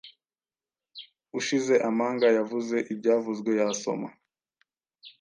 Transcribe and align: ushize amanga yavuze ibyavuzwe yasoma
ushize 1.39 1.73
amanga 1.89 2.27
yavuze 2.37 2.77
ibyavuzwe 2.91 3.51
yasoma 3.59 4.07